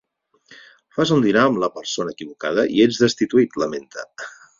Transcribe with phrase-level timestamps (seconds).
[0.95, 4.07] Fas un dinar amb la “persona equivocada” i ets destituït, lamenta.